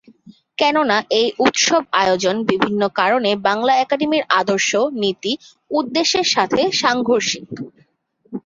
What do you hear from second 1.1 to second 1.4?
এই